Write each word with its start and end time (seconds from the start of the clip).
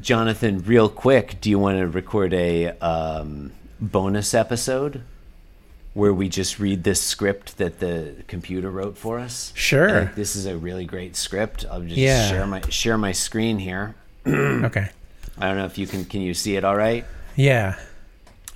Jonathan, 0.00 0.58
real 0.64 0.88
quick, 0.88 1.40
do 1.40 1.50
you 1.50 1.58
want 1.58 1.78
to 1.78 1.86
record 1.86 2.32
a 2.34 2.70
um, 2.80 3.52
bonus 3.80 4.34
episode 4.34 5.02
where 5.92 6.12
we 6.12 6.28
just 6.28 6.58
read 6.58 6.82
this 6.84 7.00
script 7.00 7.58
that 7.58 7.78
the 7.80 8.16
computer 8.26 8.70
wrote 8.70 8.98
for 8.98 9.18
us? 9.18 9.52
Sure. 9.54 10.04
Think 10.04 10.14
this 10.16 10.34
is 10.34 10.46
a 10.46 10.56
really 10.56 10.84
great 10.86 11.14
script. 11.16 11.64
I'll 11.70 11.82
just 11.82 11.96
Yeah. 11.96 12.28
share 12.28 12.46
my 12.46 12.60
share 12.68 12.98
my 12.98 13.12
screen 13.12 13.58
here. 13.58 13.94
Okay. 14.26 14.88
I 15.38 15.46
don't 15.48 15.56
know 15.58 15.66
if 15.66 15.78
you 15.78 15.86
can 15.86 16.04
can 16.04 16.20
you 16.22 16.32
see 16.34 16.56
it 16.56 16.64
all 16.64 16.76
right? 16.76 17.04
Yeah. 17.36 17.76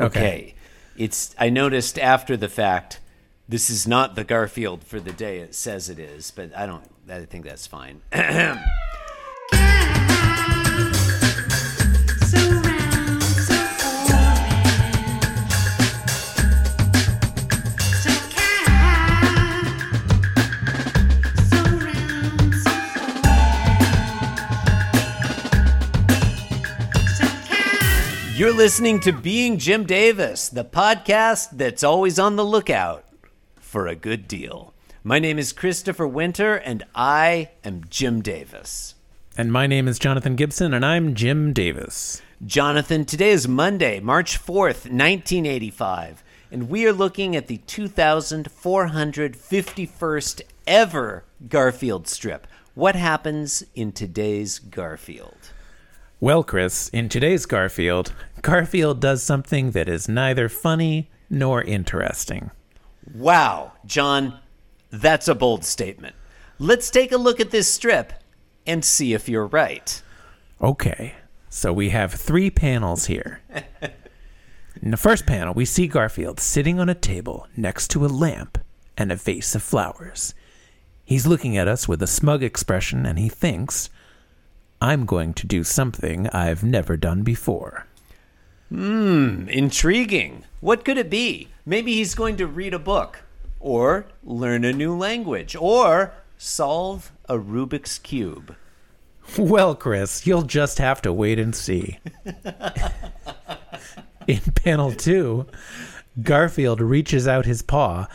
Okay. 0.00 0.54
It's 0.96 1.34
I 1.38 1.50
noticed 1.50 1.98
after 1.98 2.36
the 2.36 2.48
fact 2.48 3.00
this 3.48 3.68
is 3.70 3.86
not 3.86 4.14
the 4.14 4.24
Garfield 4.24 4.82
for 4.84 4.98
the 5.00 5.12
day 5.12 5.38
it 5.38 5.54
says 5.54 5.88
it 5.88 5.98
is, 5.98 6.30
but 6.30 6.56
I 6.56 6.66
don't 6.66 6.84
I 7.10 7.24
think 7.24 7.44
that's 7.44 7.66
fine. 7.66 8.00
You're 28.38 28.54
listening 28.54 29.00
to 29.00 29.10
Being 29.10 29.58
Jim 29.58 29.84
Davis, 29.84 30.48
the 30.48 30.64
podcast 30.64 31.58
that's 31.58 31.82
always 31.82 32.20
on 32.20 32.36
the 32.36 32.44
lookout 32.44 33.04
for 33.56 33.88
a 33.88 33.96
good 33.96 34.28
deal. 34.28 34.72
My 35.02 35.18
name 35.18 35.40
is 35.40 35.52
Christopher 35.52 36.06
Winter, 36.06 36.54
and 36.54 36.84
I 36.94 37.50
am 37.64 37.82
Jim 37.90 38.22
Davis. 38.22 38.94
And 39.36 39.50
my 39.50 39.66
name 39.66 39.88
is 39.88 39.98
Jonathan 39.98 40.36
Gibson, 40.36 40.72
and 40.72 40.86
I'm 40.86 41.16
Jim 41.16 41.52
Davis. 41.52 42.22
Jonathan, 42.46 43.04
today 43.04 43.30
is 43.30 43.48
Monday, 43.48 43.98
March 43.98 44.38
4th, 44.38 44.86
1985, 44.86 46.22
and 46.52 46.70
we 46.70 46.86
are 46.86 46.92
looking 46.92 47.34
at 47.34 47.48
the 47.48 47.58
2451st 47.66 50.42
ever 50.64 51.24
Garfield 51.48 52.06
strip. 52.06 52.46
What 52.74 52.94
happens 52.94 53.64
in 53.74 53.90
today's 53.90 54.60
Garfield? 54.60 55.50
Well, 56.20 56.42
Chris, 56.42 56.88
in 56.88 57.08
today's 57.08 57.46
Garfield, 57.46 58.12
Garfield 58.42 58.98
does 59.00 59.22
something 59.22 59.70
that 59.70 59.88
is 59.88 60.08
neither 60.08 60.48
funny 60.48 61.10
nor 61.30 61.62
interesting. 61.62 62.50
Wow, 63.14 63.74
John, 63.86 64.40
that's 64.90 65.28
a 65.28 65.36
bold 65.36 65.64
statement. 65.64 66.16
Let's 66.58 66.90
take 66.90 67.12
a 67.12 67.16
look 67.16 67.38
at 67.38 67.52
this 67.52 67.68
strip 67.68 68.12
and 68.66 68.84
see 68.84 69.14
if 69.14 69.28
you're 69.28 69.46
right. 69.46 70.02
Okay, 70.60 71.14
so 71.48 71.72
we 71.72 71.90
have 71.90 72.12
three 72.12 72.50
panels 72.50 73.06
here. 73.06 73.40
In 74.82 74.90
the 74.90 74.96
first 74.96 75.24
panel, 75.24 75.54
we 75.54 75.64
see 75.64 75.86
Garfield 75.86 76.40
sitting 76.40 76.80
on 76.80 76.88
a 76.88 76.96
table 76.96 77.46
next 77.56 77.92
to 77.92 78.04
a 78.04 78.08
lamp 78.08 78.58
and 78.96 79.12
a 79.12 79.16
vase 79.16 79.54
of 79.54 79.62
flowers. 79.62 80.34
He's 81.04 81.28
looking 81.28 81.56
at 81.56 81.68
us 81.68 81.86
with 81.86 82.02
a 82.02 82.08
smug 82.08 82.42
expression 82.42 83.06
and 83.06 83.20
he 83.20 83.28
thinks, 83.28 83.88
I'm 84.80 85.06
going 85.06 85.34
to 85.34 85.46
do 85.46 85.64
something 85.64 86.28
I've 86.28 86.62
never 86.62 86.96
done 86.96 87.22
before. 87.22 87.86
Hmm, 88.68 89.48
intriguing. 89.48 90.44
What 90.60 90.84
could 90.84 90.98
it 90.98 91.10
be? 91.10 91.48
Maybe 91.64 91.94
he's 91.94 92.14
going 92.14 92.36
to 92.36 92.46
read 92.46 92.74
a 92.74 92.78
book, 92.78 93.22
or 93.60 94.06
learn 94.22 94.64
a 94.64 94.72
new 94.72 94.96
language, 94.96 95.56
or 95.56 96.12
solve 96.36 97.12
a 97.28 97.38
Rubik's 97.38 97.98
Cube. 97.98 98.54
Well, 99.36 99.74
Chris, 99.74 100.26
you'll 100.26 100.40
just 100.42 100.78
have 100.78 101.02
to 101.02 101.12
wait 101.12 101.38
and 101.38 101.54
see. 101.54 101.98
In 104.26 104.40
panel 104.54 104.92
two, 104.92 105.46
Garfield 106.22 106.80
reaches 106.80 107.28
out 107.28 107.44
his 107.44 107.60
paw 107.60 108.06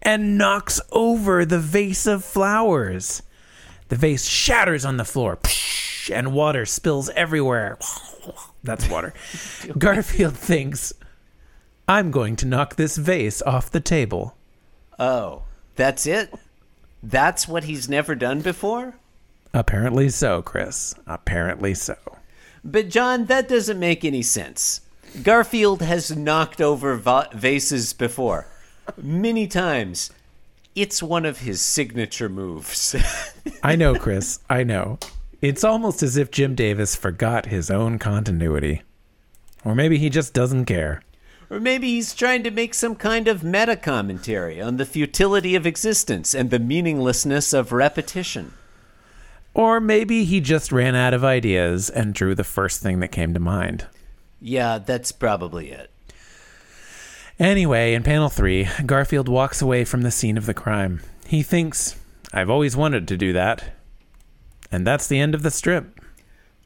and 0.00 0.38
knocks 0.38 0.80
over 0.90 1.44
the 1.44 1.58
vase 1.58 2.06
of 2.06 2.24
flowers. 2.24 3.22
The 3.88 3.96
vase 3.96 4.26
shatters 4.26 4.86
on 4.86 4.96
the 4.96 5.04
floor, 5.04 5.36
and 6.10 6.32
water 6.32 6.66
spills 6.66 7.08
everywhere. 7.10 7.78
That's 8.64 8.88
water. 8.88 9.12
Garfield 9.78 10.36
thinks, 10.36 10.92
I'm 11.88 12.10
going 12.10 12.36
to 12.36 12.46
knock 12.46 12.76
this 12.76 12.96
vase 12.96 13.42
off 13.42 13.70
the 13.70 13.80
table. 13.80 14.36
Oh, 14.98 15.42
that's 15.74 16.06
it? 16.06 16.32
That's 17.02 17.48
what 17.48 17.64
he's 17.64 17.88
never 17.88 18.14
done 18.14 18.40
before? 18.40 18.94
Apparently 19.52 20.08
so, 20.08 20.42
Chris. 20.42 20.94
Apparently 21.06 21.74
so. 21.74 21.96
But, 22.64 22.88
John, 22.88 23.24
that 23.26 23.48
doesn't 23.48 23.80
make 23.80 24.04
any 24.04 24.22
sense. 24.22 24.82
Garfield 25.22 25.82
has 25.82 26.16
knocked 26.16 26.60
over 26.60 26.94
va- 26.96 27.28
vases 27.34 27.92
before, 27.92 28.46
many 28.96 29.46
times. 29.46 30.10
It's 30.74 31.02
one 31.02 31.26
of 31.26 31.40
his 31.40 31.60
signature 31.60 32.28
moves. 32.28 32.94
I 33.62 33.76
know, 33.76 33.94
Chris. 33.96 34.38
I 34.48 34.62
know. 34.62 34.98
It's 35.42 35.64
almost 35.64 36.02
as 36.02 36.16
if 36.16 36.30
Jim 36.30 36.54
Davis 36.54 36.96
forgot 36.96 37.46
his 37.46 37.70
own 37.70 37.98
continuity. 37.98 38.82
Or 39.64 39.74
maybe 39.74 39.98
he 39.98 40.08
just 40.08 40.32
doesn't 40.32 40.64
care. 40.66 41.02
or 41.50 41.60
maybe 41.60 41.88
he's 41.88 42.14
trying 42.14 42.42
to 42.44 42.50
make 42.50 42.72
some 42.72 42.94
kind 42.96 43.28
of 43.28 43.44
meta 43.44 43.76
commentary 43.76 44.58
on 44.62 44.78
the 44.78 44.86
futility 44.86 45.54
of 45.54 45.66
existence 45.66 46.34
and 46.34 46.48
the 46.50 46.58
meaninglessness 46.58 47.52
of 47.52 47.72
repetition. 47.72 48.52
Or 49.52 49.78
maybe 49.80 50.24
he 50.24 50.40
just 50.40 50.72
ran 50.72 50.94
out 50.94 51.12
of 51.12 51.24
ideas 51.24 51.90
and 51.90 52.14
drew 52.14 52.34
the 52.34 52.44
first 52.44 52.80
thing 52.80 53.00
that 53.00 53.08
came 53.12 53.34
to 53.34 53.40
mind. 53.40 53.86
Yeah, 54.40 54.78
that's 54.78 55.12
probably 55.12 55.70
it. 55.72 55.90
Anyway, 57.38 57.92
in 57.94 58.02
panel 58.02 58.28
three, 58.30 58.68
Garfield 58.86 59.28
walks 59.28 59.60
away 59.60 59.84
from 59.84 60.02
the 60.02 60.10
scene 60.10 60.38
of 60.38 60.46
the 60.46 60.54
crime. 60.54 61.02
He 61.26 61.42
thinks, 61.42 61.96
I've 62.32 62.48
always 62.50 62.76
wanted 62.76 63.06
to 63.08 63.16
do 63.16 63.32
that. 63.34 63.74
And 64.72 64.86
that's 64.86 65.06
the 65.06 65.20
end 65.20 65.34
of 65.34 65.42
the 65.42 65.50
strip. 65.50 66.00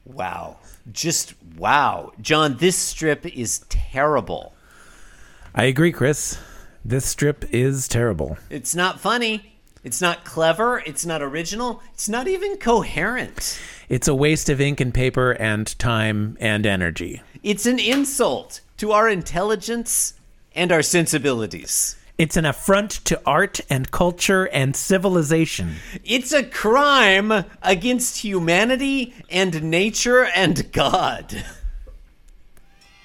Wow. 0.05 0.57
Just 0.91 1.35
wow. 1.57 2.13
John, 2.21 2.57
this 2.57 2.77
strip 2.77 3.25
is 3.25 3.65
terrible. 3.67 4.55
I 5.53 5.65
agree, 5.65 5.91
Chris. 5.91 6.39
This 6.85 7.05
strip 7.05 7.43
is 7.53 7.89
terrible. 7.89 8.37
It's 8.49 8.73
not 8.73 9.01
funny. 9.01 9.57
It's 9.83 9.99
not 10.01 10.23
clever. 10.23 10.81
It's 10.85 11.05
not 11.05 11.21
original. 11.21 11.81
It's 11.93 12.07
not 12.07 12.29
even 12.29 12.55
coherent. 12.57 13.59
It's 13.89 14.07
a 14.07 14.15
waste 14.15 14.49
of 14.49 14.61
ink 14.61 14.79
and 14.79 14.93
paper 14.93 15.31
and 15.31 15.77
time 15.77 16.37
and 16.39 16.65
energy. 16.65 17.21
It's 17.43 17.65
an 17.65 17.79
insult 17.79 18.61
to 18.77 18.93
our 18.93 19.09
intelligence 19.09 20.13
and 20.55 20.71
our 20.71 20.81
sensibilities. 20.81 21.96
It's 22.17 22.35
an 22.35 22.45
affront 22.45 22.89
to 23.05 23.21
art 23.27 23.59
and 23.69 23.91
culture 23.91 24.45
and 24.45 24.75
civilization. 24.75 25.75
It's 26.03 26.33
a 26.33 26.43
crime 26.43 27.45
against 27.61 28.17
humanity 28.17 29.13
and 29.29 29.61
nature 29.61 30.25
and 30.25 30.71
God. 30.71 31.43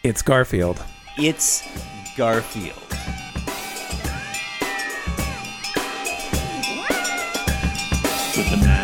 It's 0.03 0.23
Garfield. 0.23 0.83
It's 1.19 1.62
Garfield. 2.17 2.78
With 8.34 8.50
the 8.50 8.81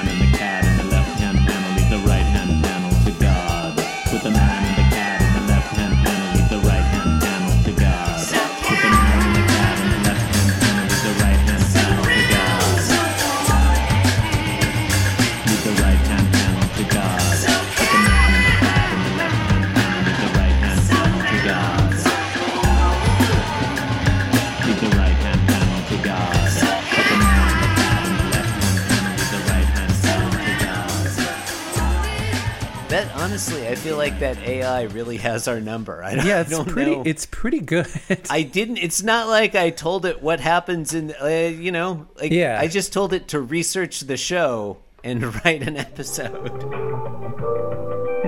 That 33.04 33.20
honestly, 33.20 33.66
I 33.68 33.74
feel 33.74 33.96
like 33.96 34.18
that 34.20 34.38
AI 34.38 34.82
really 34.82 35.18
has 35.18 35.46
our 35.48 35.60
number. 35.60 36.02
I 36.02 36.14
don't, 36.16 36.26
Yeah, 36.26 36.40
it's 36.40 36.50
don't 36.50 36.68
pretty. 36.68 36.96
know. 36.96 37.02
It's 37.06 37.26
pretty 37.26 37.60
good. 37.60 37.86
I 38.30 38.42
didn't. 38.42 38.78
It's 38.78 39.02
not 39.02 39.28
like 39.28 39.54
I 39.54 39.70
told 39.70 40.04
it 40.06 40.22
what 40.22 40.40
happens 40.40 40.94
in. 40.94 41.14
Uh, 41.20 41.26
you 41.26 41.70
know, 41.72 42.06
like 42.20 42.32
Yeah. 42.32 42.58
I 42.60 42.66
just 42.66 42.92
told 42.92 43.12
it 43.12 43.28
to 43.28 43.40
research 43.40 44.00
the 44.00 44.16
show 44.16 44.78
and 45.04 45.22
write 45.44 45.62
an 45.66 45.76
episode. 45.76 46.44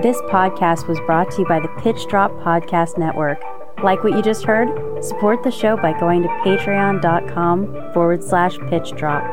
This 0.01 0.17
podcast 0.23 0.87
was 0.87 0.99
brought 1.05 1.29
to 1.31 1.41
you 1.41 1.47
by 1.47 1.59
the 1.59 1.67
Pitch 1.81 2.07
Drop 2.07 2.31
Podcast 2.43 2.97
Network. 2.97 3.39
Like 3.83 4.03
what 4.03 4.13
you 4.13 4.21
just 4.21 4.45
heard? 4.45 4.69
Support 5.03 5.43
the 5.43 5.51
show 5.51 5.75
by 5.77 5.99
going 5.99 6.21
to 6.23 6.29
patreon.com 6.29 7.93
forward 7.93 8.23
slash 8.23 8.57
pitch 8.69 8.91
drop. 8.95 9.23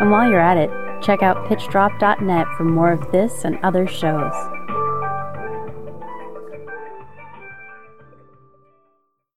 And 0.00 0.10
while 0.10 0.28
you're 0.30 0.40
at 0.40 0.56
it, 0.56 0.70
check 1.02 1.22
out 1.22 1.46
pitchdrop.net 1.46 2.46
for 2.56 2.64
more 2.64 2.90
of 2.92 3.10
this 3.12 3.44
and 3.44 3.58
other 3.62 3.86
shows. 3.86 4.32